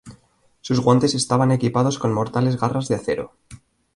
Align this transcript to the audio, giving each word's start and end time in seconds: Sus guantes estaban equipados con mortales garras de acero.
Sus 0.61 0.79
guantes 0.79 1.13
estaban 1.13 1.51
equipados 1.51 1.99
con 1.99 2.11
mortales 2.11 2.59
garras 2.59 2.87
de 2.87 2.95
acero. 2.95 3.33